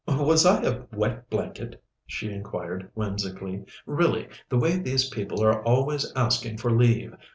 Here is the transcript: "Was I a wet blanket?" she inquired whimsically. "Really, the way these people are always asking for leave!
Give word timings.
"Was 0.07 0.47
I 0.47 0.63
a 0.63 0.81
wet 0.93 1.29
blanket?" 1.29 1.79
she 2.07 2.31
inquired 2.33 2.89
whimsically. 2.95 3.65
"Really, 3.85 4.29
the 4.49 4.57
way 4.57 4.77
these 4.79 5.11
people 5.11 5.43
are 5.43 5.61
always 5.63 6.11
asking 6.15 6.57
for 6.57 6.71
leave! 6.71 7.13